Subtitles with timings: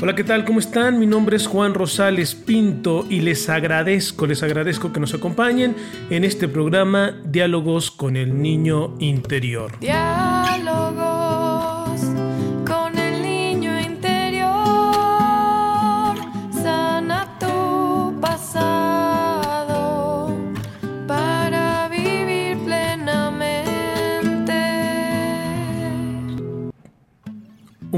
[0.00, 0.44] Hola, ¿qué tal?
[0.44, 0.98] ¿Cómo están?
[0.98, 5.76] Mi nombre es Juan Rosales Pinto y les agradezco, les agradezco que nos acompañen
[6.10, 9.78] en este programa Diálogos con el Niño Interior.
[9.80, 10.33] Diálogos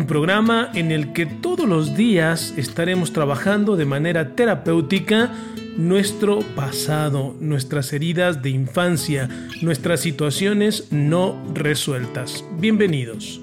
[0.07, 5.33] Programa en el que todos los días estaremos trabajando de manera terapéutica
[5.77, 9.29] nuestro pasado, nuestras heridas de infancia,
[9.63, 12.45] nuestras situaciones no resueltas.
[12.59, 13.41] Bienvenidos.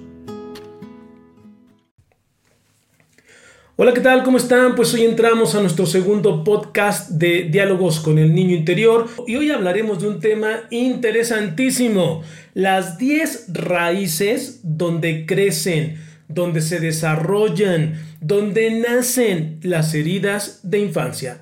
[3.75, 4.23] Hola, ¿qué tal?
[4.23, 4.75] ¿Cómo están?
[4.75, 9.50] Pues hoy entramos a nuestro segundo podcast de Diálogos con el Niño Interior y hoy
[9.50, 12.22] hablaremos de un tema interesantísimo,
[12.53, 21.42] las 10 raíces donde crecen, donde se desarrollan, donde nacen las heridas de infancia.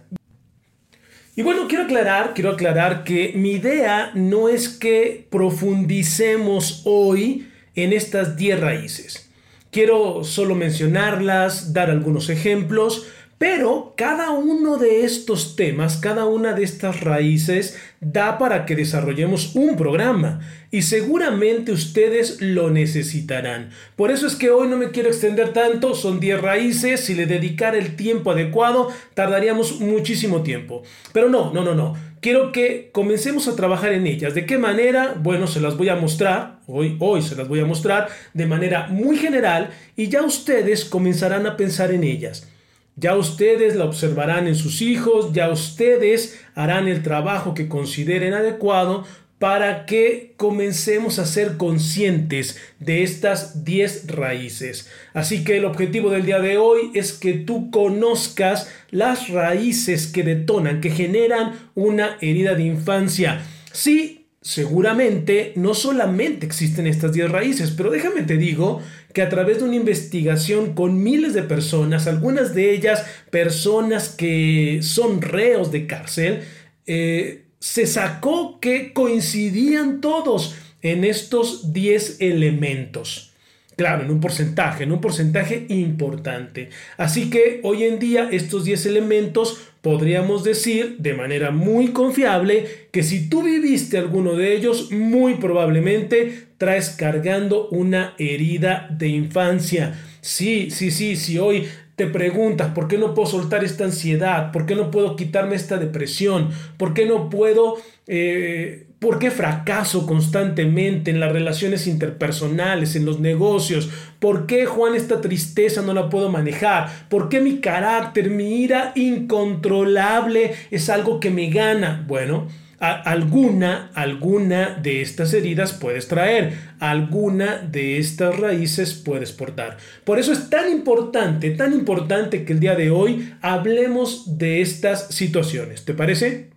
[1.35, 7.93] Y bueno, quiero aclarar, quiero aclarar que mi idea no es que profundicemos hoy en
[7.93, 9.29] estas 10 raíces.
[9.71, 16.63] Quiero solo mencionarlas, dar algunos ejemplos, pero cada uno de estos temas, cada una de
[16.63, 20.39] estas raíces da para que desarrollemos un programa
[20.71, 23.69] y seguramente ustedes lo necesitarán.
[23.95, 27.27] Por eso es que hoy no me quiero extender tanto, son 10 raíces, si le
[27.27, 30.81] dedicara el tiempo adecuado tardaríamos muchísimo tiempo.
[31.13, 31.95] Pero no, no, no, no.
[32.21, 34.33] Quiero que comencemos a trabajar en ellas.
[34.33, 35.15] ¿De qué manera?
[35.17, 38.87] Bueno, se las voy a mostrar, hoy, hoy se las voy a mostrar de manera
[38.87, 42.50] muy general y ya ustedes comenzarán a pensar en ellas.
[42.95, 49.05] Ya ustedes la observarán en sus hijos, ya ustedes harán el trabajo que consideren adecuado
[49.41, 54.87] para que comencemos a ser conscientes de estas 10 raíces.
[55.15, 60.21] Así que el objetivo del día de hoy es que tú conozcas las raíces que
[60.21, 63.41] detonan, que generan una herida de infancia.
[63.71, 68.81] Sí, seguramente no solamente existen estas 10 raíces, pero déjame te digo
[69.13, 74.79] que a través de una investigación con miles de personas, algunas de ellas personas que
[74.81, 76.41] son reos de cárcel,
[76.85, 83.30] eh, se sacó que coincidían todos en estos 10 elementos.
[83.75, 86.69] Claro, en un porcentaje, en un porcentaje importante.
[86.97, 93.01] Así que hoy en día estos 10 elementos podríamos decir de manera muy confiable que
[93.01, 99.99] si tú viviste alguno de ellos, muy probablemente traes cargando una herida de infancia.
[100.21, 104.65] Sí, sí, sí, sí, hoy te preguntas por qué no puedo soltar esta ansiedad, por
[104.65, 107.77] qué no puedo quitarme esta depresión, por qué no puedo...
[108.07, 113.89] Eh, ¿Por qué fracaso constantemente en las relaciones interpersonales, en los negocios?
[114.19, 117.07] ¿Por qué Juan esta tristeza no la puedo manejar?
[117.09, 122.05] ¿Por qué mi carácter, mi ira incontrolable es algo que me gana?
[122.07, 122.47] Bueno,
[122.77, 129.77] alguna, alguna de estas heridas puedes traer, alguna de estas raíces puedes portar.
[130.03, 135.07] Por eso es tan importante, tan importante que el día de hoy hablemos de estas
[135.07, 135.85] situaciones.
[135.85, 136.50] ¿Te parece?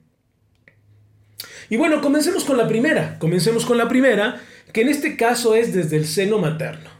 [1.70, 4.40] Y bueno, comencemos con la primera, comencemos con la primera,
[4.72, 6.90] que en este caso es desde el seno materno.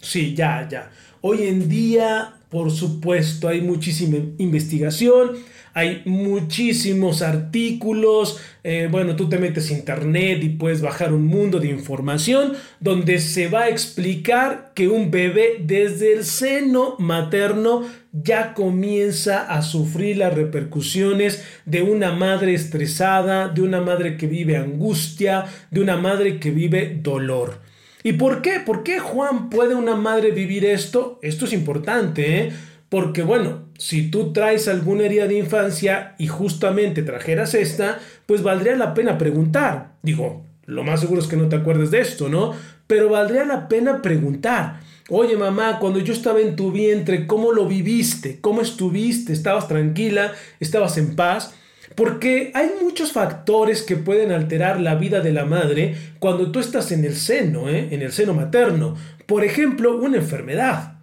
[0.00, 0.90] Sí, ya, ya.
[1.20, 5.32] Hoy en día, por supuesto, hay muchísima investigación,
[5.74, 11.60] hay muchísimos artículos, eh, bueno, tú te metes a internet y puedes bajar un mundo
[11.60, 18.54] de información donde se va a explicar que un bebé desde el seno materno ya
[18.54, 25.44] comienza a sufrir las repercusiones de una madre estresada, de una madre que vive angustia,
[25.70, 27.67] de una madre que vive dolor.
[28.08, 28.58] ¿Y por qué?
[28.64, 31.18] ¿Por qué Juan puede una madre vivir esto?
[31.20, 32.52] Esto es importante, ¿eh?
[32.88, 38.76] Porque bueno, si tú traes alguna herida de infancia y justamente trajeras esta, pues valdría
[38.76, 39.96] la pena preguntar.
[40.02, 42.54] Digo, lo más seguro es que no te acuerdes de esto, ¿no?
[42.86, 44.80] Pero valdría la pena preguntar.
[45.10, 48.40] Oye mamá, cuando yo estaba en tu vientre, ¿cómo lo viviste?
[48.40, 49.34] ¿Cómo estuviste?
[49.34, 50.32] ¿Estabas tranquila?
[50.60, 51.54] ¿Estabas en paz?
[51.98, 56.92] Porque hay muchos factores que pueden alterar la vida de la madre cuando tú estás
[56.92, 57.88] en el seno, ¿eh?
[57.90, 58.96] en el seno materno.
[59.26, 60.98] Por ejemplo, una enfermedad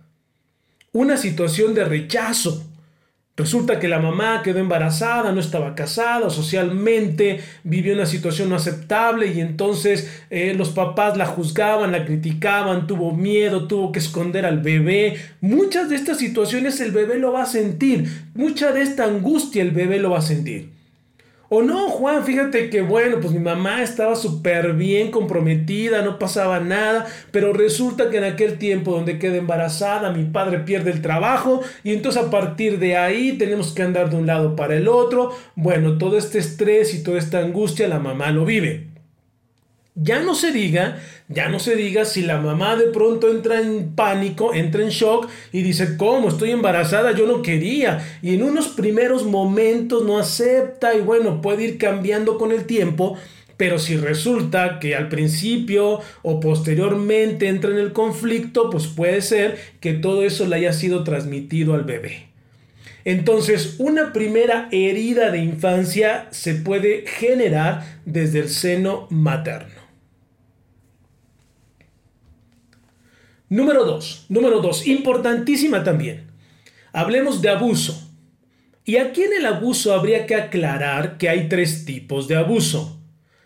[0.95, 2.65] una situación de rechazo.
[3.35, 9.27] Resulta que la mamá quedó embarazada, no estaba casada, socialmente vivió una situación no aceptable
[9.27, 14.61] y entonces eh, los papás la juzgaban, la criticaban, tuvo miedo, tuvo que esconder al
[14.61, 15.17] bebé.
[15.41, 19.71] Muchas de estas situaciones el bebé lo va a sentir, mucha de esta angustia el
[19.71, 20.74] bebé lo va a sentir.
[21.57, 26.59] O no, Juan, fíjate que bueno, pues mi mamá estaba súper bien comprometida, no pasaba
[26.59, 31.61] nada, pero resulta que en aquel tiempo donde queda embarazada, mi padre pierde el trabajo
[31.81, 35.31] y entonces a partir de ahí tenemos que andar de un lado para el otro.
[35.55, 38.94] Bueno, todo este estrés y toda esta angustia la mamá lo vive.
[39.97, 43.95] Ya no se diga, ya no se diga si la mamá de pronto entra en
[43.95, 46.27] pánico, entra en shock y dice, ¿cómo?
[46.27, 48.05] Estoy embarazada, yo no quería.
[48.21, 53.17] Y en unos primeros momentos no acepta y bueno, puede ir cambiando con el tiempo.
[53.55, 59.57] Pero si resulta que al principio o posteriormente entra en el conflicto, pues puede ser
[59.79, 62.27] que todo eso le haya sido transmitido al bebé.
[63.05, 69.74] Entonces, una primera herida de infancia se puede generar desde el seno materno.
[73.55, 76.25] Número dos, número dos, importantísima también.
[76.91, 78.11] Hablemos de abuso.
[78.83, 82.99] Y aquí en el abuso habría que aclarar que hay tres tipos de abuso.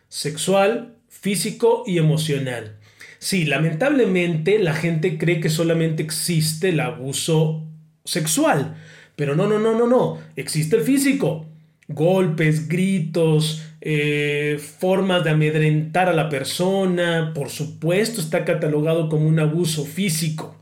[0.08, 2.80] Sexual, físico y emocional.
[3.20, 7.68] Sí, lamentablemente la gente cree que solamente existe el abuso
[8.04, 8.78] sexual.
[9.16, 10.18] Pero no, no, no, no, no.
[10.36, 11.46] Existe el físico.
[11.88, 19.40] Golpes, gritos, eh, formas de amedrentar a la persona, por supuesto está catalogado como un
[19.40, 20.56] abuso físico.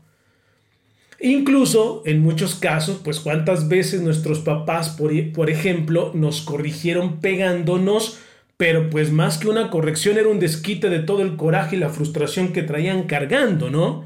[1.20, 8.20] Incluso en muchos casos, pues cuántas veces nuestros papás, por, por ejemplo, nos corrigieron pegándonos,
[8.56, 11.88] pero pues más que una corrección era un desquite de todo el coraje y la
[11.88, 14.04] frustración que traían cargando, ¿no?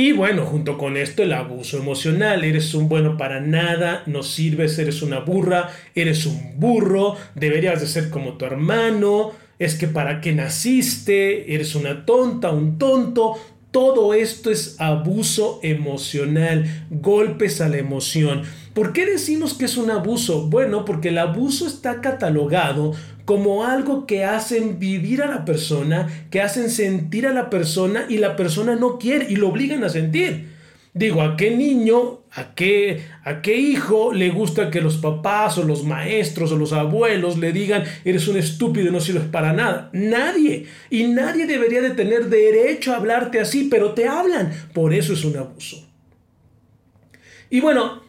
[0.00, 4.78] Y bueno, junto con esto el abuso emocional, eres un bueno para nada, no sirves,
[4.78, 10.22] eres una burra, eres un burro, deberías de ser como tu hermano, es que para
[10.22, 13.34] qué naciste, eres una tonta, un tonto,
[13.72, 18.44] todo esto es abuso emocional, golpes a la emoción.
[18.72, 20.48] ¿Por qué decimos que es un abuso?
[20.48, 22.94] Bueno, porque el abuso está catalogado
[23.30, 28.18] como algo que hacen vivir a la persona, que hacen sentir a la persona y
[28.18, 30.48] la persona no quiere y lo obligan a sentir.
[30.94, 35.62] Digo, ¿a qué niño, a qué, a qué hijo le gusta que los papás o
[35.62, 39.90] los maestros o los abuelos le digan eres un estúpido y no sirves para nada?
[39.92, 40.66] Nadie.
[40.90, 44.52] Y nadie debería de tener derecho a hablarte así, pero te hablan.
[44.74, 45.88] Por eso es un abuso.
[47.48, 48.02] Y bueno,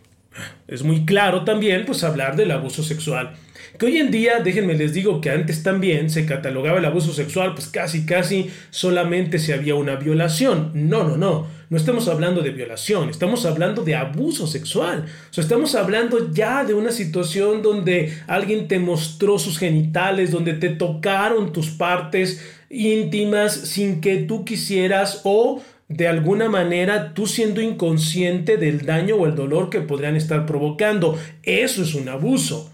[0.67, 3.35] es muy claro también pues hablar del abuso sexual.
[3.81, 7.55] Que hoy en día, déjenme les digo que antes también se catalogaba el abuso sexual,
[7.55, 10.69] pues casi, casi solamente si había una violación.
[10.75, 11.47] No, no, no.
[11.67, 15.05] No estamos hablando de violación, estamos hablando de abuso sexual.
[15.31, 20.53] O sea, estamos hablando ya de una situación donde alguien te mostró sus genitales, donde
[20.53, 22.39] te tocaron tus partes
[22.69, 29.25] íntimas sin que tú quisieras o de alguna manera tú siendo inconsciente del daño o
[29.25, 31.17] el dolor que podrían estar provocando.
[31.41, 32.71] Eso es un abuso.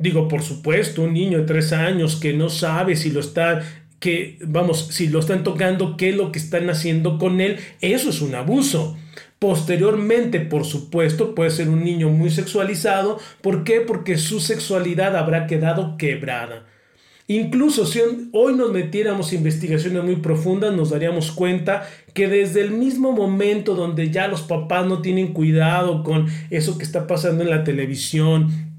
[0.00, 3.60] Digo, por supuesto, un niño de tres años que no sabe si lo está,
[3.98, 8.08] que, vamos, si lo están tocando, qué es lo que están haciendo con él, eso
[8.08, 8.96] es un abuso.
[9.38, 13.18] Posteriormente, por supuesto, puede ser un niño muy sexualizado.
[13.42, 13.82] ¿Por qué?
[13.82, 16.64] Porque su sexualidad habrá quedado quebrada.
[17.26, 18.00] Incluso si
[18.32, 24.10] hoy nos metiéramos investigaciones muy profundas, nos daríamos cuenta que desde el mismo momento donde
[24.10, 28.69] ya los papás no tienen cuidado con eso que está pasando en la televisión,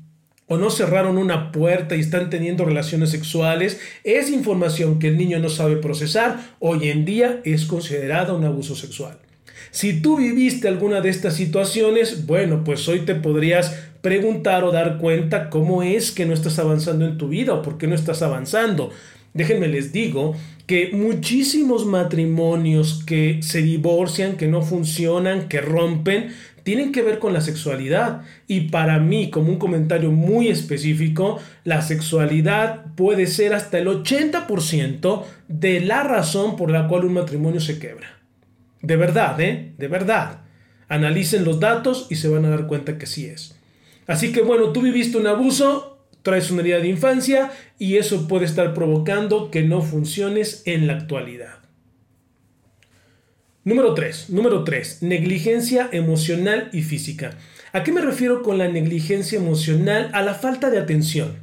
[0.51, 5.39] o no cerraron una puerta y están teniendo relaciones sexuales, es información que el niño
[5.39, 9.17] no sabe procesar, hoy en día es considerada un abuso sexual.
[9.71, 14.97] Si tú viviste alguna de estas situaciones, bueno, pues hoy te podrías preguntar o dar
[14.97, 18.21] cuenta cómo es que no estás avanzando en tu vida o por qué no estás
[18.21, 18.91] avanzando.
[19.33, 20.35] Déjenme les digo
[20.67, 27.33] que muchísimos matrimonios que se divorcian, que no funcionan, que rompen, tienen que ver con
[27.33, 28.21] la sexualidad.
[28.47, 35.23] Y para mí, como un comentario muy específico, la sexualidad puede ser hasta el 80%
[35.47, 38.19] de la razón por la cual un matrimonio se quebra.
[38.81, 39.73] De verdad, ¿eh?
[39.77, 40.41] De verdad.
[40.87, 43.55] Analicen los datos y se van a dar cuenta que sí es.
[44.07, 48.45] Así que bueno, tú viviste un abuso, traes una herida de infancia y eso puede
[48.45, 51.60] estar provocando que no funciones en la actualidad.
[53.63, 54.31] Número 3.
[54.31, 55.03] Número 3.
[55.03, 57.37] Negligencia emocional y física.
[57.73, 60.09] ¿A qué me refiero con la negligencia emocional?
[60.13, 61.35] A la falta de atención.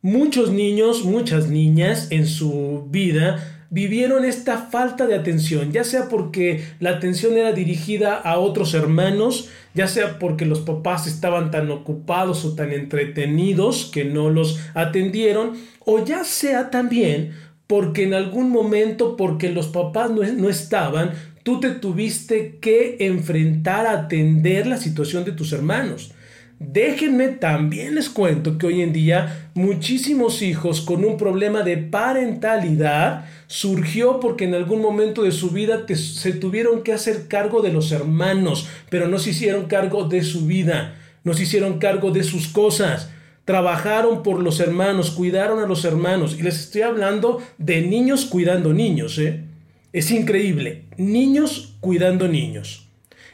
[0.00, 6.64] Muchos niños, muchas niñas en su vida vivieron esta falta de atención, ya sea porque
[6.80, 12.44] la atención era dirigida a otros hermanos, ya sea porque los papás estaban tan ocupados
[12.44, 17.34] o tan entretenidos que no los atendieron, o ya sea también
[17.66, 24.00] porque en algún momento, porque los papás no, estaban, tú te tuviste que enfrentar a
[24.00, 26.12] atender la situación de tus hermanos.
[26.58, 33.26] Déjenme también les cuento que hoy en día muchísimos hijos con un problema de parentalidad
[33.46, 37.92] surgió porque en algún momento de su vida se tuvieron que hacer cargo de los
[37.92, 40.94] hermanos, pero no se hicieron cargo de su vida,
[41.24, 43.10] no se hicieron cargo de sus cosas.
[43.46, 46.36] Trabajaron por los hermanos, cuidaron a los hermanos.
[46.36, 49.18] Y les estoy hablando de niños cuidando niños.
[49.18, 49.44] ¿eh?
[49.92, 50.82] Es increíble.
[50.96, 52.88] Niños cuidando niños.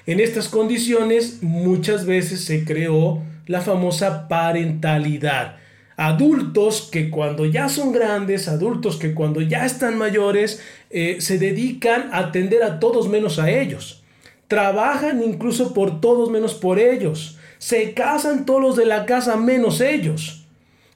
[0.06, 5.56] En estas condiciones muchas veces se creó la famosa parentalidad.
[5.96, 12.10] Adultos que cuando ya son grandes, adultos que cuando ya están mayores, eh, se dedican
[12.12, 14.02] a atender a todos menos a ellos.
[14.46, 17.38] Trabajan incluso por todos menos por ellos.
[17.62, 20.46] Se casan todos los de la casa menos ellos.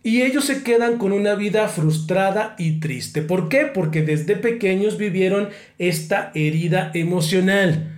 [0.02, 3.22] Y ellos se quedan con una vida frustrada y triste.
[3.22, 3.66] ¿Por qué?
[3.66, 7.92] Porque desde pequeños vivieron esta herida emocional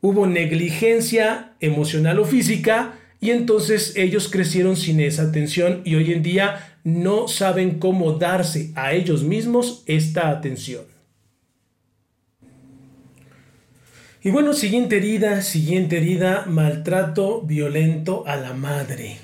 [0.00, 6.22] hubo negligencia emocional o física y entonces ellos crecieron sin esa atención y hoy en
[6.22, 10.82] día no saben cómo darse a ellos mismos esta atención.
[14.20, 19.16] Y bueno, siguiente herida, siguiente herida, maltrato violento a la madre.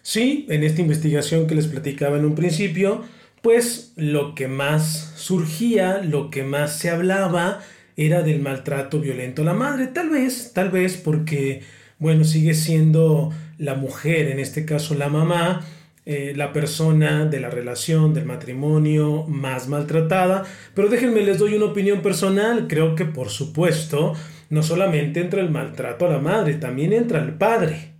[0.00, 3.04] Sí, en esta investigación que les platicaba en un principio,
[3.42, 7.60] pues lo que más surgía, lo que más se hablaba,
[7.98, 9.88] era del maltrato violento a la madre.
[9.88, 11.62] Tal vez, tal vez porque,
[11.98, 15.66] bueno, sigue siendo la mujer, en este caso la mamá,
[16.06, 20.44] eh, la persona de la relación, del matrimonio más maltratada.
[20.74, 22.66] Pero déjenme, les doy una opinión personal.
[22.68, 24.12] Creo que, por supuesto,
[24.50, 27.94] no solamente entra el maltrato a la madre, también entra el padre.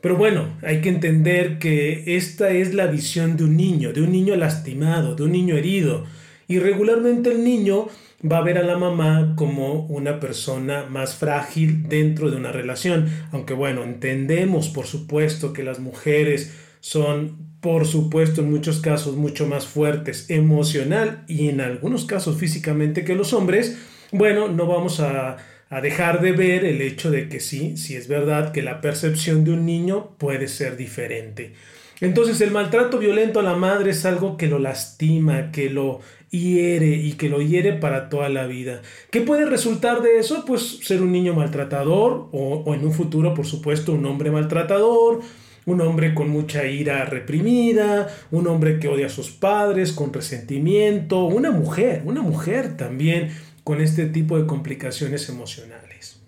[0.00, 4.10] Pero bueno, hay que entender que esta es la visión de un niño, de un
[4.10, 6.06] niño lastimado, de un niño herido.
[6.48, 7.86] Y regularmente el niño
[8.30, 13.08] va a ver a la mamá como una persona más frágil dentro de una relación.
[13.30, 16.52] Aunque bueno, entendemos por supuesto que las mujeres
[16.82, 23.04] son por supuesto en muchos casos mucho más fuertes emocional y en algunos casos físicamente
[23.04, 23.78] que los hombres,
[24.10, 25.36] bueno, no vamos a,
[25.70, 29.44] a dejar de ver el hecho de que sí, sí es verdad que la percepción
[29.44, 31.54] de un niño puede ser diferente.
[32.00, 36.96] Entonces el maltrato violento a la madre es algo que lo lastima, que lo hiere
[36.96, 38.82] y que lo hiere para toda la vida.
[39.12, 40.44] ¿Qué puede resultar de eso?
[40.44, 45.20] Pues ser un niño maltratador o, o en un futuro, por supuesto, un hombre maltratador,
[45.66, 51.24] un hombre con mucha ira reprimida, un hombre que odia a sus padres con resentimiento,
[51.24, 53.30] una mujer, una mujer también
[53.64, 56.20] con este tipo de complicaciones emocionales.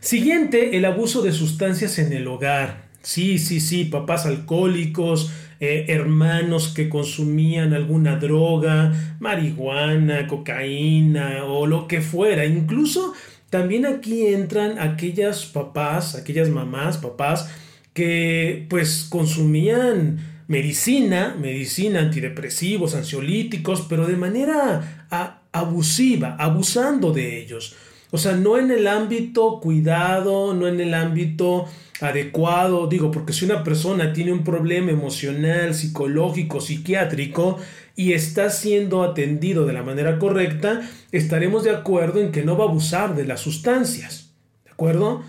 [0.00, 2.86] Siguiente, el abuso de sustancias en el hogar.
[3.02, 11.88] Sí, sí, sí, papás alcohólicos, eh, hermanos que consumían alguna droga, marihuana, cocaína o lo
[11.88, 12.44] que fuera.
[12.44, 13.14] Incluso
[13.50, 17.48] también aquí entran aquellas papás, aquellas mamás, papás
[17.92, 25.06] que pues consumían medicina, medicina, antidepresivos, ansiolíticos, pero de manera
[25.52, 27.74] abusiva, abusando de ellos.
[28.10, 31.66] O sea, no en el ámbito cuidado, no en el ámbito
[32.00, 37.58] adecuado, digo, porque si una persona tiene un problema emocional, psicológico, psiquiátrico
[37.94, 42.64] y está siendo atendido de la manera correcta, estaremos de acuerdo en que no va
[42.64, 44.34] a abusar de las sustancias,
[44.64, 45.22] ¿de acuerdo?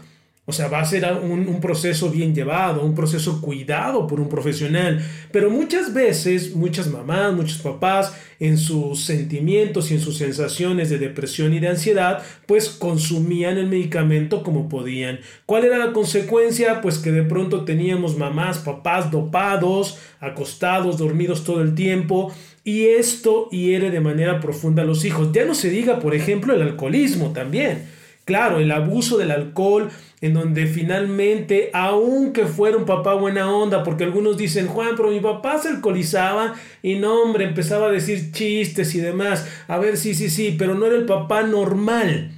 [0.49, 5.05] O sea, va a ser un, proceso bien llevado, un proceso cuidado por un profesional.
[5.29, 10.99] Pero muchas veces, muchas mamás, muchos papás, en sus sentimientos y en sus sensaciones de
[10.99, 15.19] depresión y de ansiedad, pues consumían el medicamento como podían.
[15.45, 16.79] ¿Cuál era la consecuencia?
[16.79, 22.31] Pues que de pronto teníamos mamás, papás dopados, acostados, dormidos todo el tiempo.
[22.63, 25.29] Y esto hiere de manera profunda a los hijos.
[25.33, 27.96] Ya no se diga, por ejemplo, el alcoholismo también.
[28.27, 34.03] Claro, el abuso del alcohol, en donde finalmente, aunque fuera un papá buena onda, porque
[34.03, 36.53] algunos dicen, Juan, pero mi papá se alcoholizaba
[36.83, 39.47] y no, hombre, empezaba a decir chistes y demás.
[39.69, 42.31] A ver, sí, sí, sí, pero no era el papá normal.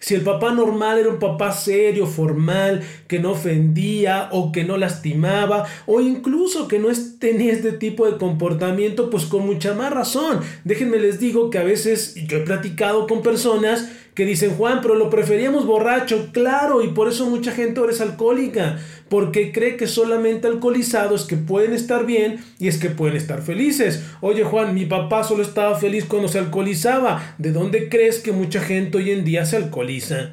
[0.00, 4.76] Si el papá normal era un papá serio, formal, que no ofendía o que no
[4.76, 10.40] lastimaba o incluso que no tenía este tipo de comportamiento, pues con mucha más razón.
[10.64, 14.94] Déjenme les digo que a veces yo he platicado con personas que dicen, Juan, pero
[14.94, 18.78] lo preferíamos borracho, claro, y por eso mucha gente ahora es alcohólica,
[19.14, 24.02] porque cree que solamente alcoholizados que pueden estar bien y es que pueden estar felices.
[24.20, 27.36] Oye, Juan, mi papá solo estaba feliz cuando se alcoholizaba.
[27.38, 30.32] ¿De dónde crees que mucha gente hoy en día se alcoholiza?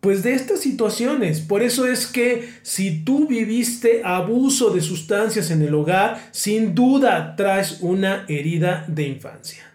[0.00, 1.42] Pues de estas situaciones.
[1.42, 7.36] Por eso es que si tú viviste abuso de sustancias en el hogar, sin duda
[7.36, 9.67] traes una herida de infancia.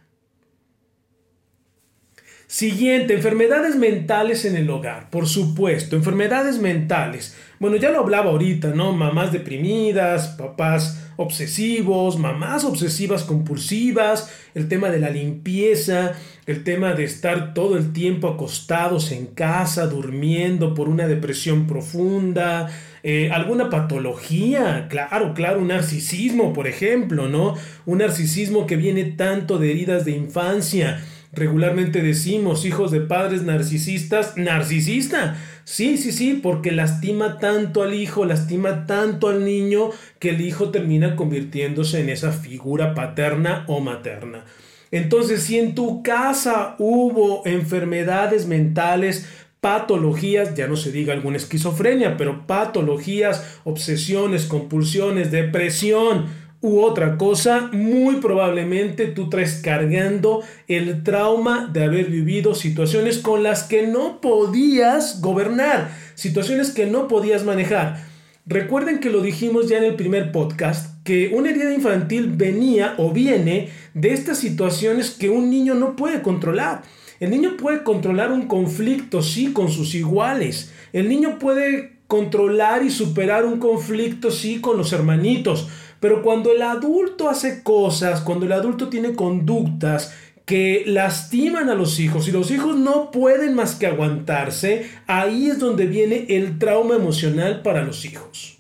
[2.53, 7.35] Siguiente, enfermedades mentales en el hogar, por supuesto, enfermedades mentales.
[7.57, 8.93] Bueno, ya lo hablaba ahorita, ¿no?
[8.93, 16.11] Mamás deprimidas, papás obsesivos, mamás obsesivas compulsivas, el tema de la limpieza,
[16.45, 22.69] el tema de estar todo el tiempo acostados en casa, durmiendo por una depresión profunda,
[23.01, 27.55] eh, alguna patología, claro, claro, un narcisismo, por ejemplo, ¿no?
[27.87, 31.01] Un narcisismo que viene tanto de heridas de infancia
[31.35, 35.35] Regularmente decimos, hijos de padres narcisistas, narcisista.
[35.63, 40.69] Sí, sí, sí, porque lastima tanto al hijo, lastima tanto al niño, que el hijo
[40.69, 44.45] termina convirtiéndose en esa figura paterna o materna.
[44.91, 49.27] Entonces, si en tu casa hubo enfermedades mentales,
[49.59, 56.25] patologías, ya no se diga alguna esquizofrenia, pero patologías, obsesiones, compulsiones, depresión,
[56.63, 63.43] u otra cosa, muy probablemente tú traes cargando el trauma de haber vivido situaciones con
[63.43, 68.05] las que no podías gobernar, situaciones que no podías manejar.
[68.45, 73.11] Recuerden que lo dijimos ya en el primer podcast, que una herida infantil venía o
[73.11, 76.83] viene de estas situaciones que un niño no puede controlar.
[77.19, 80.71] El niño puede controlar un conflicto, sí, con sus iguales.
[80.93, 85.67] El niño puede controlar y superar un conflicto, sí, con los hermanitos
[86.03, 91.97] pero cuando el adulto hace cosas, cuando el adulto tiene conductas que lastiman a los
[91.97, 96.95] hijos y los hijos no pueden más que aguantarse, ahí es donde viene el trauma
[96.95, 98.57] emocional para los hijos.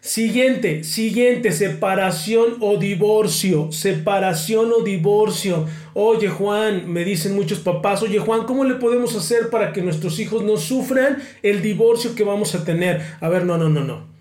[0.00, 5.66] Siguiente, siguiente, separación o divorcio, separación o divorcio.
[5.92, 10.18] Oye Juan, me dicen muchos papás, oye Juan, ¿cómo le podemos hacer para que nuestros
[10.18, 13.02] hijos no sufran el divorcio que vamos a tener?
[13.20, 14.11] A ver, no, no, no, no.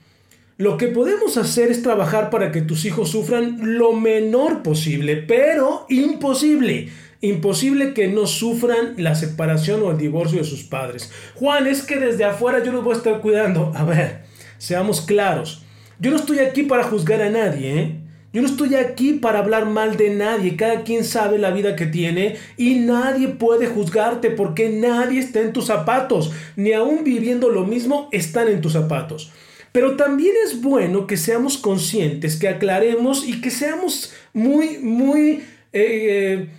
[0.62, 5.88] Lo que podemos hacer es trabajar para que tus hijos sufran lo menor posible, pero
[5.90, 6.90] imposible.
[7.20, 11.12] Imposible que no sufran la separación o el divorcio de sus padres.
[11.34, 13.72] Juan, es que desde afuera yo los voy a estar cuidando.
[13.74, 14.22] A ver,
[14.60, 15.64] seamos claros.
[16.00, 17.96] Yo no estoy aquí para juzgar a nadie, ¿eh?
[18.32, 20.58] Yo no estoy aquí para hablar mal de nadie.
[20.58, 25.54] Cada quien sabe la vida que tiene y nadie puede juzgarte porque nadie está en
[25.54, 26.32] tus zapatos.
[26.56, 29.32] Ni aún viviendo lo mismo están en tus zapatos.
[29.72, 36.50] Pero también es bueno que seamos conscientes, que aclaremos y que seamos muy, muy eh,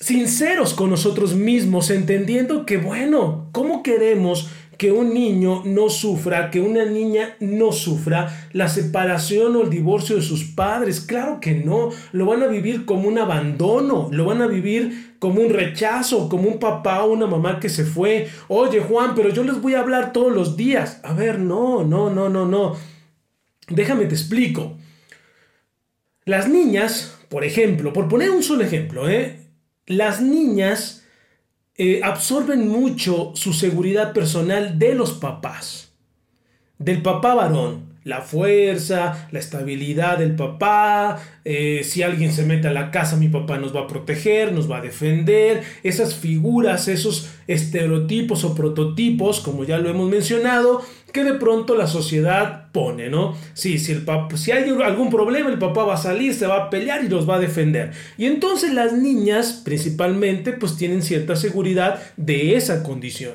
[0.00, 6.60] sinceros con nosotros mismos, entendiendo que, bueno, ¿cómo queremos que un niño no sufra, que
[6.60, 11.00] una niña no sufra la separación o el divorcio de sus padres.
[11.00, 15.40] Claro que no, lo van a vivir como un abandono, lo van a vivir como
[15.40, 18.28] un rechazo, como un papá o una mamá que se fue.
[18.48, 21.00] Oye Juan, pero yo les voy a hablar todos los días.
[21.02, 22.76] A ver, no, no, no, no, no.
[23.68, 24.76] Déjame te explico.
[26.24, 29.44] Las niñas, por ejemplo, por poner un solo ejemplo, ¿eh?
[29.86, 31.03] las niñas
[31.76, 35.92] eh, absorben mucho su seguridad personal de los papás,
[36.78, 42.72] del papá varón la fuerza, la estabilidad del papá, eh, si alguien se mete a
[42.72, 47.30] la casa mi papá nos va a proteger, nos va a defender, esas figuras, esos
[47.46, 53.36] estereotipos o prototipos, como ya lo hemos mencionado, que de pronto la sociedad pone, ¿no?
[53.54, 57.04] Si, el si hay algún problema, el papá va a salir, se va a pelear
[57.04, 57.92] y los va a defender.
[58.18, 63.34] Y entonces las niñas, principalmente, pues tienen cierta seguridad de esa condición.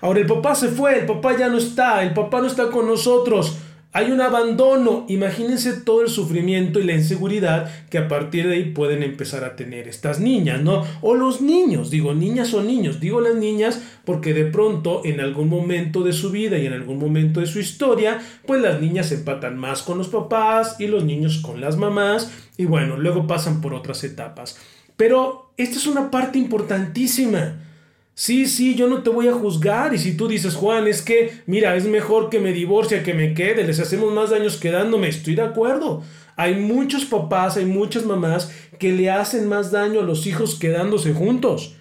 [0.00, 2.86] Ahora el papá se fue, el papá ya no está, el papá no está con
[2.86, 3.56] nosotros.
[3.92, 5.04] Hay un abandono.
[5.08, 9.56] Imagínense todo el sufrimiento y la inseguridad que a partir de ahí pueden empezar a
[9.56, 10.84] tener estas niñas, ¿no?
[11.00, 15.48] O los niños, digo niñas o niños, digo las niñas porque de pronto en algún
[15.48, 19.16] momento de su vida y en algún momento de su historia, pues las niñas se
[19.16, 23.60] empatan más con los papás y los niños con las mamás y bueno, luego pasan
[23.60, 24.56] por otras etapas.
[24.96, 27.69] Pero esta es una parte importantísima.
[28.14, 29.94] Sí, sí, yo no te voy a juzgar.
[29.94, 33.34] Y si tú dices, Juan, es que, mira, es mejor que me divorcie que me
[33.34, 36.02] quede, les hacemos más daños quedándome, estoy de acuerdo.
[36.36, 41.12] Hay muchos papás, hay muchas mamás que le hacen más daño a los hijos quedándose
[41.12, 41.76] juntos.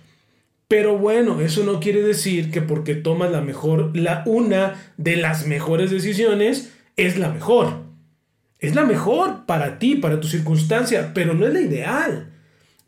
[0.68, 5.48] Pero bueno, eso no quiere decir que porque tomas la mejor, la una de las
[5.48, 7.86] mejores decisiones, es la mejor.
[8.60, 12.34] Es la mejor para ti, para tu circunstancia, pero no es la ideal.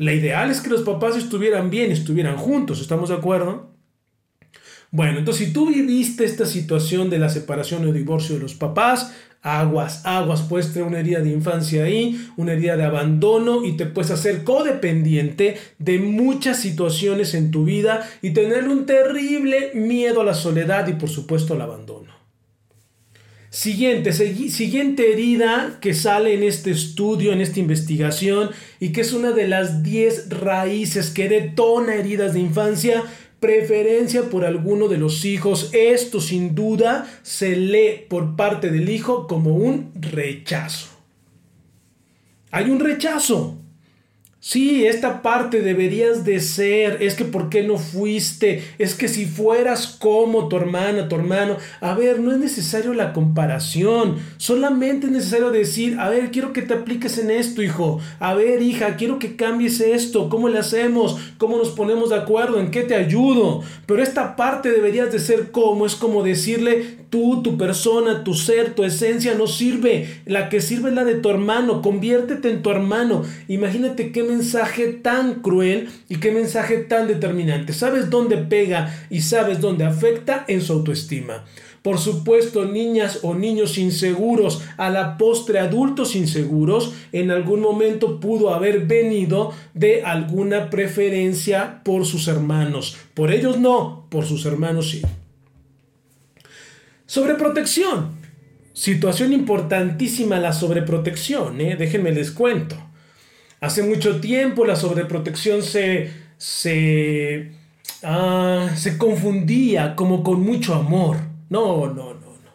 [0.02, 3.70] La ideal es que los papás estuvieran bien, estuvieran juntos, ¿estamos de acuerdo?
[4.90, 9.14] Bueno, entonces si tú viviste esta situación de la separación o divorcio de los papás,
[9.44, 13.86] aguas, aguas, puedes tener una herida de infancia ahí, una herida de abandono y te
[13.86, 20.26] puedes hacer codependiente de muchas situaciones en tu vida y tener un terrible miedo a
[20.26, 22.21] la soledad y por supuesto al abandono.
[23.52, 29.32] Siguiente, siguiente herida que sale en este estudio, en esta investigación, y que es una
[29.32, 33.04] de las 10 raíces que detona heridas de infancia,
[33.42, 35.70] preferencia por alguno de los hijos.
[35.74, 40.88] Esto sin duda se lee por parte del hijo como un rechazo.
[42.52, 43.58] Hay un rechazo.
[44.44, 48.64] Sí, esta parte deberías de ser, es que ¿por qué no fuiste?
[48.80, 53.14] Es que si fueras como tu hermana, tu hermano, a ver, no es necesario la
[53.14, 58.34] comparación, solamente es necesario decir, a ver, quiero que te apliques en esto, hijo, a
[58.34, 61.18] ver, hija, quiero que cambies esto, ¿cómo le hacemos?
[61.38, 62.60] ¿Cómo nos ponemos de acuerdo?
[62.60, 63.62] ¿En qué te ayudo?
[63.86, 68.74] Pero esta parte deberías de ser como, es como decirle, tú, tu persona, tu ser,
[68.74, 72.72] tu esencia no sirve, la que sirve es la de tu hermano, conviértete en tu
[72.72, 77.74] hermano, imagínate qué mensaje tan cruel y qué mensaje tan determinante.
[77.74, 81.46] ¿Sabes dónde pega y sabes dónde afecta en su autoestima?
[81.82, 88.54] Por supuesto, niñas o niños inseguros, a la postre adultos inseguros, en algún momento pudo
[88.54, 92.98] haber venido de alguna preferencia por sus hermanos.
[93.16, 95.02] Por ellos no, por sus hermanos sí.
[97.08, 98.22] Sobreprotección.
[98.74, 101.76] Situación importantísima la sobreprotección, ¿eh?
[101.76, 102.78] déjenme les cuento.
[103.62, 107.52] Hace mucho tiempo la sobreprotección se, se,
[108.02, 111.18] ah, se confundía como con mucho amor.
[111.50, 112.52] No, no, no, no.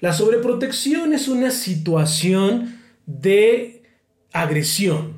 [0.00, 3.82] La sobreprotección es una situación de
[4.32, 5.15] agresión.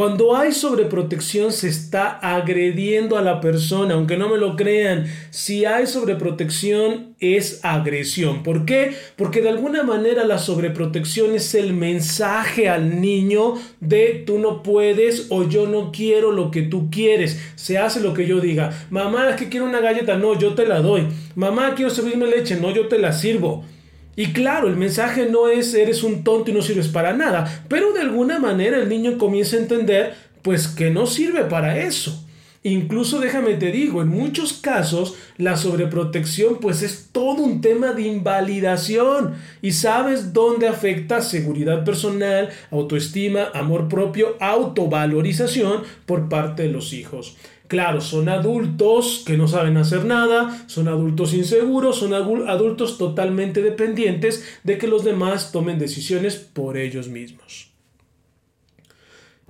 [0.00, 5.04] Cuando hay sobreprotección se está agrediendo a la persona, aunque no me lo crean.
[5.28, 8.42] Si hay sobreprotección es agresión.
[8.42, 8.94] ¿Por qué?
[9.16, 15.26] Porque de alguna manera la sobreprotección es el mensaje al niño de tú no puedes
[15.28, 17.38] o yo no quiero lo que tú quieres.
[17.56, 18.70] Se hace lo que yo diga.
[18.88, 20.16] Mamá, es que quiero una galleta.
[20.16, 21.08] No, yo te la doy.
[21.34, 22.56] Mamá, quiero servirme leche.
[22.56, 23.66] No, yo te la sirvo.
[24.16, 27.92] Y claro, el mensaje no es eres un tonto y no sirves para nada, pero
[27.92, 32.26] de alguna manera el niño comienza a entender pues que no sirve para eso.
[32.62, 38.02] Incluso déjame te digo, en muchos casos la sobreprotección pues es todo un tema de
[38.02, 46.92] invalidación y sabes dónde afecta seguridad personal, autoestima, amor propio, autovalorización por parte de los
[46.92, 47.38] hijos.
[47.70, 54.44] Claro, son adultos que no saben hacer nada, son adultos inseguros, son adultos totalmente dependientes
[54.64, 57.70] de que los demás tomen decisiones por ellos mismos.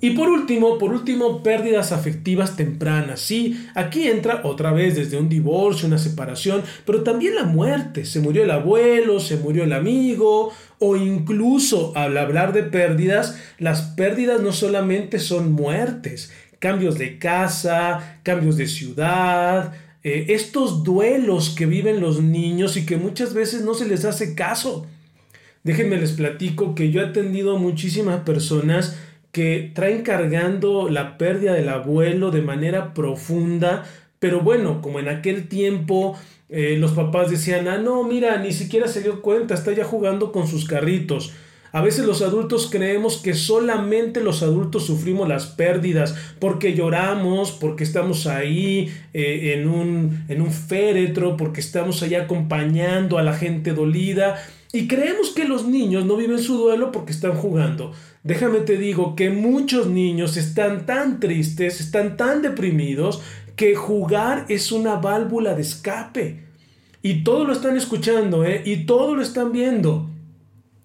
[0.03, 3.21] Y por último, por último, pérdidas afectivas tempranas.
[3.21, 8.05] Sí, aquí entra otra vez desde un divorcio, una separación, pero también la muerte.
[8.05, 13.81] Se murió el abuelo, se murió el amigo, o incluso al hablar de pérdidas, las
[13.81, 16.31] pérdidas no solamente son muertes,
[16.61, 19.73] cambios de casa, cambios de ciudad,
[20.05, 24.37] eh, estos duelos que viven los niños y que muchas veces no se les hace
[24.37, 24.87] caso.
[25.65, 28.97] Déjenme les platico que yo he atendido a muchísimas personas
[29.33, 33.85] que traen cargando la pérdida del abuelo de manera profunda,
[34.19, 36.17] pero bueno, como en aquel tiempo
[36.49, 40.33] eh, los papás decían, ah, no, mira, ni siquiera se dio cuenta, está ya jugando
[40.33, 41.33] con sus carritos.
[41.73, 47.85] A veces los adultos creemos que solamente los adultos sufrimos las pérdidas porque lloramos, porque
[47.85, 53.73] estamos ahí eh, en, un, en un féretro, porque estamos ahí acompañando a la gente
[53.73, 54.37] dolida.
[54.73, 57.93] Y creemos que los niños no viven su duelo porque están jugando.
[58.23, 63.23] Déjame te digo que muchos niños están tan tristes, están tan deprimidos,
[63.57, 66.45] que jugar es una válvula de escape.
[67.03, 68.63] Y todo lo están escuchando, ¿eh?
[68.65, 70.10] Y todo lo están viendo.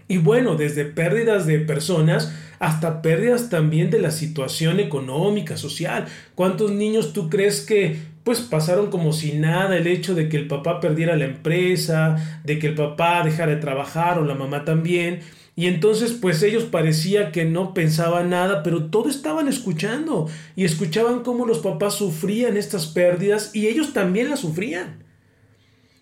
[0.08, 6.06] Y bueno, desde pérdidas de personas hasta pérdidas también de la situación económica, social.
[6.36, 10.48] ¿Cuántos niños tú crees que pues pasaron como si nada el hecho de que el
[10.48, 15.20] papá perdiera la empresa, de que el papá dejara de trabajar o la mamá también?
[15.56, 21.22] Y entonces pues ellos parecía que no pensaban nada, pero todo estaban escuchando y escuchaban
[21.22, 25.04] cómo los papás sufrían estas pérdidas y ellos también las sufrían.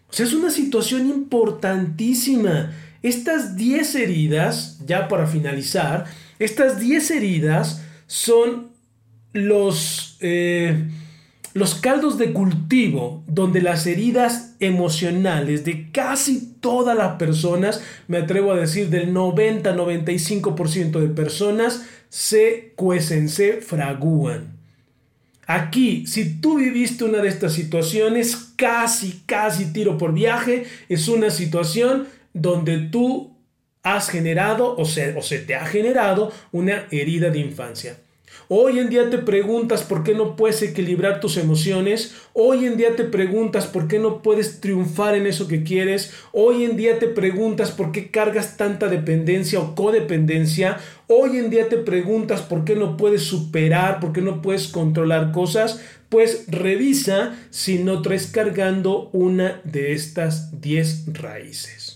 [0.10, 2.72] O sea, es una situación importantísima
[3.04, 6.06] estas 10 heridas, ya para finalizar,
[6.39, 8.70] estas 10 heridas son
[9.34, 10.86] los, eh,
[11.54, 18.54] los caldos de cultivo donde las heridas emocionales de casi todas las personas, me atrevo
[18.54, 24.54] a decir del 90-95% de personas, se cuecen, se fragúan.
[25.46, 31.30] Aquí, si tú viviste una de estas situaciones, casi, casi tiro por viaje, es una
[31.30, 33.38] situación donde tú
[33.84, 37.98] has generado o se, o se te ha generado una herida de infancia.
[38.50, 42.15] Hoy en día te preguntas por qué no puedes equilibrar tus emociones.
[42.34, 46.13] Hoy en día te preguntas por qué no puedes triunfar en eso que quieres.
[46.34, 50.78] Hoy en día te preguntas por qué cargas tanta dependencia o codependencia.
[51.08, 55.32] Hoy en día te preguntas por qué no puedes superar, por qué no puedes controlar
[55.32, 55.82] cosas.
[56.10, 61.92] Pues revisa si no traes cargando una de estas 10 raíces.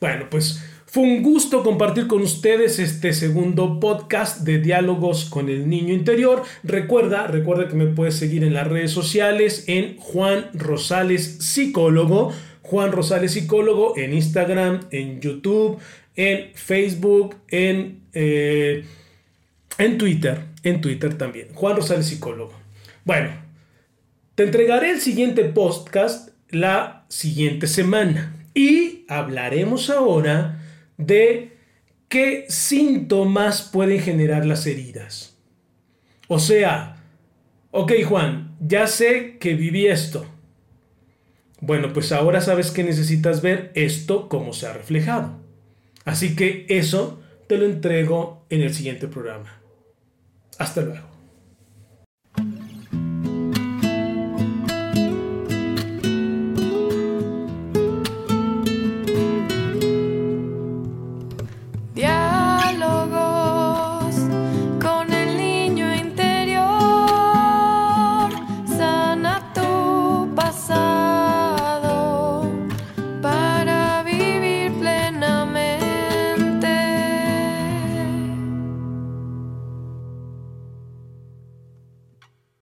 [0.00, 5.68] Bueno, pues fue un gusto compartir con ustedes este segundo podcast de diálogos con el
[5.68, 6.44] niño interior.
[6.62, 12.32] Recuerda, recuerda que me puedes seguir en las redes sociales en Juan Rosales Psicólogo.
[12.62, 15.78] Juan Rosales Psicólogo en Instagram, en YouTube,
[16.16, 18.84] en Facebook, en, eh,
[19.78, 20.42] en Twitter.
[20.62, 21.48] En Twitter también.
[21.54, 22.54] Juan Rosales Psicólogo.
[23.04, 23.30] Bueno,
[24.36, 28.37] te entregaré el siguiente podcast la siguiente semana.
[28.58, 30.60] Y hablaremos ahora
[30.96, 31.56] de
[32.08, 35.36] qué síntomas pueden generar las heridas.
[36.26, 36.96] O sea,
[37.70, 40.26] ok Juan, ya sé que viví esto.
[41.60, 45.38] Bueno, pues ahora sabes que necesitas ver esto cómo se ha reflejado.
[46.04, 49.62] Así que eso te lo entrego en el siguiente programa.
[50.58, 51.17] Hasta luego.